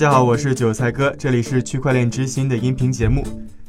[0.00, 3.22] 大家好，我是韭菜哥，这里是区块链之心的音频节目。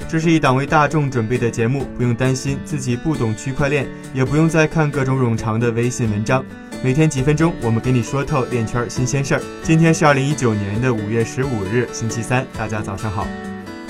[0.08, 6.41] 这是一档为大众准备的节目，不用担心自己不懂区块链，也不用再看各种冗长的微信文章。
[6.81, 9.42] 每天几分钟，我们给你说透链圈新鲜事儿。
[9.62, 13.28] 今天是二零一九年的五月十五日，星期三，大家早上好。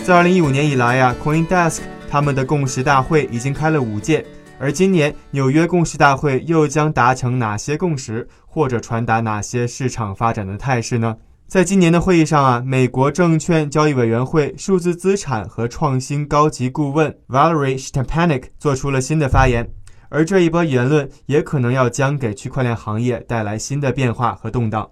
[0.03, 4.25] 自二零一五年以来呀，CoinDesk 他们的共识大会已经开了五届，
[4.57, 11.15] 而今年纽约共识大会又将达成哪些共识，或者传达哪些市场发展的态势呢？
[11.51, 19.69] 在今年的会议上啊，美国证券交易委员会数字资产和创新高级顾问 Valerie Stepanek 做出了新的发言。
[20.07, 24.89] 而这一波言论也可能要将给区块链行业带来新的变化和动荡。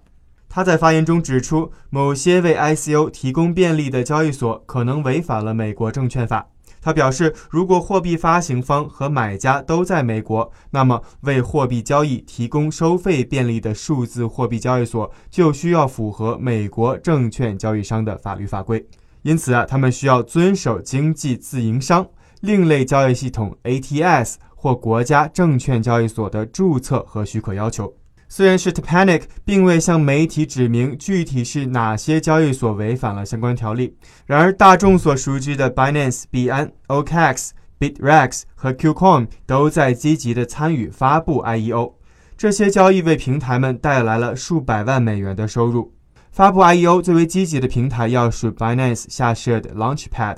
[0.50, 6.46] 他在发言中指出，某些为 ICO 提供便利的交易所可能违反了美国证券法。
[6.80, 18.86] 他表示，如果货币发行方和买家都在美国，那么为货币交易提供收费便利的数字货币交易所就需要符合美国证券交易商的法律法规。
[19.22, 22.06] 因此啊，他们需要遵守经济自营商
[22.40, 24.36] 另类交易系统 ATS。
[24.62, 27.94] 或国家证券交易所的注册和许可要求。
[28.32, 41.94] 虽然是 Tpanic 并未向媒体指明具体是哪些交易所违反了相关条例，然而大众所熟知的 Binance、币安、OKX、Bitrex 和 Qcoin 都在积极地参与发布 IEO。
[42.36, 45.92] 这些交易为平台们带来了数百万美元的收入。
[46.30, 50.36] 发布 IEO 最为积极的平台要数 Binance 下设的 Launchpad。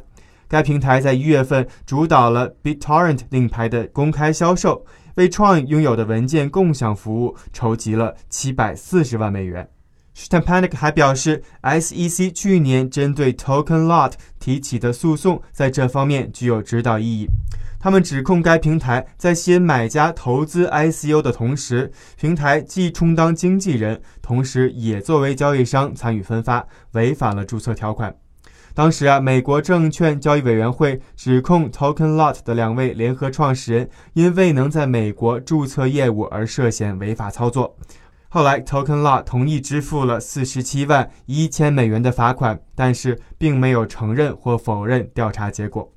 [0.49, 4.85] 该平台在一月份主导了 BitTorrent 令牌的公开销售，
[5.17, 9.69] 为创拥有的文件共享服务筹集了七百四十万美元。
[10.15, 17.29] Stepanek 还表示，SEC 去年针对 Token Lot 提起的诉讼在这方面具有指导意义。
[17.81, 28.15] 他们指控该平台在吸引买家投资 ICO 的同时，平台既充当经纪人，同时也作为交易商参与分发，违反了注册条款。
[28.75, 37.77] 当时啊，美国证券交易委员会指控 Token Lot 的两位联合创始人因未能在美国注册业务而涉嫌违法操作。
[38.31, 45.93] 后来，Token Lot 同意支付了四十七万一千美元的罚款，但是并没有承认或否认调查结果。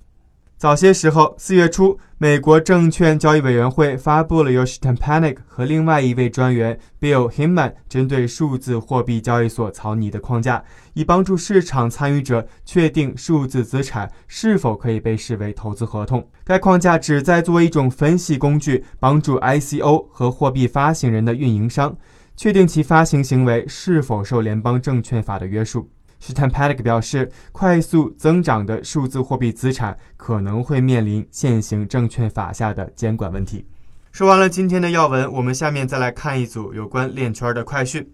[0.58, 16.26] 早些时候，四月初，美国证券交易委员会发布了由 Stepanek 和另外一位专员 Bill Hinman 针对数字货币交易所草拟的框架，以帮助市场参与者确定数字资产是否可以被视为投资合同。
[16.46, 21.98] 该框架旨在作为一种分析工具，帮助 ICO 和货币发行人的运营商
[22.38, 25.90] 确定其发行行为是否受联邦证券法的约束。
[26.20, 33.66] S t a n p a d i k 表示，快速增长的数字货币资产可能会面临现行证券法下的监管问题。
[34.12, 38.08] 说完了今天的要闻，我们下面再来看一组有关链圈的快讯。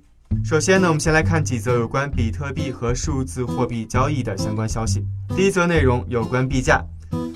[0.44, 5.06] 首先呢，我们先来看几则有关比特币和数字货币交易的相关消息。
[5.35, 6.81] 第一则内容有关币价，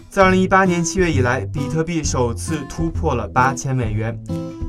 [0.09, 4.17] 自2018年7月以来，比特币首次突破了8000美元。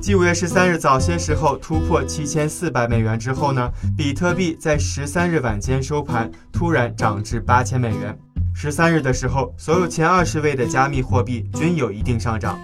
[0.00, 8.16] 继五月十三日早些时候突破七千四百美元之后呢，比特币在十三日晚间收盘突然涨至八千美元。
[8.54, 12.58] 十三日的时候，所有前二十位的加密货币均有一定上涨。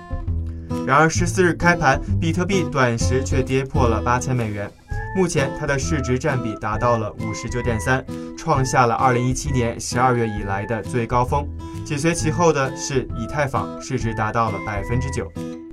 [0.86, 4.70] 然而十四日开盘，比特币短时却跌破了八千美元。
[5.16, 8.04] 目前它的市值占比达到了五十九点三，
[8.36, 11.46] 创下了二零一七年十二月以来的最高峰。
[11.84, 15.30] 紧随其后的是以太坊，市值达到了百分之九。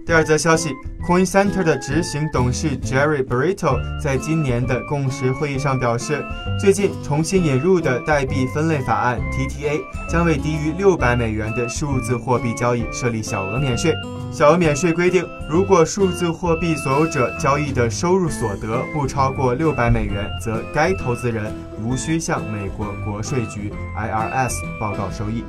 [0.09, 0.75] 第二则消息
[1.05, 6.25] ，Coin Center 的执行董事 Jerry Brito 在今年的共识会议上表示，
[6.59, 13.93] 最近重新引入的代币分类法案 TTA 将为低于六百美元的数字货币交易设立小额免税。
[14.31, 21.53] 小额免税规定，如果数字货币所有者交易的收入所得不超过六百美元，则该投资人
[21.83, 25.43] 无需向美国国税局 IRS 报告收益。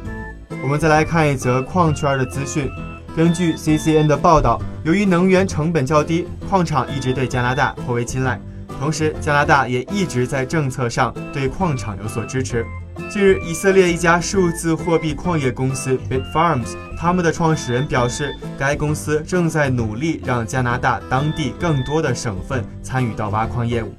[0.62, 2.70] 我们再来看一则矿圈的资讯。
[3.16, 8.40] 根据 CCN 的报道，由于能源成本较低，矿场一直对加拿大颇为青睐。
[8.78, 12.64] 同时，加拿大也一直在政策上对矿场有所支持。
[13.10, 23.92] 近日，以色列一家数字货币矿业公司 Bitfarms，他们的创始人表示，该公司正在努力让加拿大当地更多的省份参与到挖矿业务。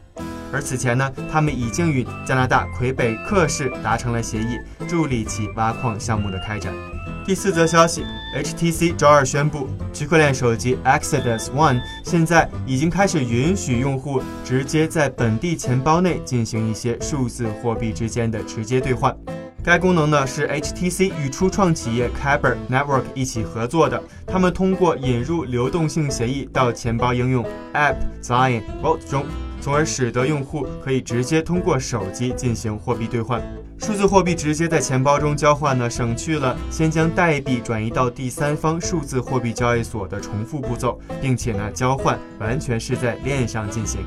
[0.53, 4.57] 而此前呢，他们已经与加拿大魁北克市达成了协议，
[4.87, 6.73] 助力其挖矿项目的开展。
[7.23, 8.03] 第四则消息
[8.35, 19.15] ，HTC 周二宣布，区块链手机 Exodus One 现在已经开始允许用户直接在本地钱包内进行一些数字货币之间的直接兑换。
[19.63, 29.23] 该功能呢是 HTC 与初创企业 Kyber Network 一起合作的，他们通过引入流动性协议到钱包应用 App Zion Vault 中。
[29.61, 33.41] 从而使得用户可以直接通过手机进行货币兑换。
[33.77, 44.01] 数字货币直接在钱包中交换呢，省去了先将代币转移到第三方数字货币交易所的重复步骤，并且呢，交换完全是在链上进行。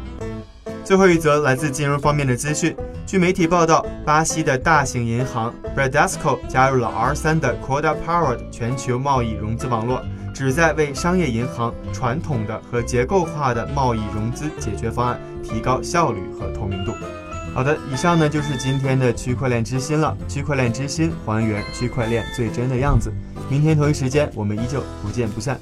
[0.84, 10.02] 最后一则来自金融方面的资讯，据媒体报道，巴西的大型银行 Bradesco 加入了 R3 的 Corda Powered 全球贸易融资网络，
[10.34, 16.92] 旨在为商业银行传统的和结构化的贸易融资解决方案提高效率和透明度。
[17.54, 20.16] 好的，以上呢就是今天的区块链之心了。
[20.26, 23.12] 区块链之心，还原区块链最真的样子。
[23.48, 25.56] 明天同一时间，我们依旧不见不散。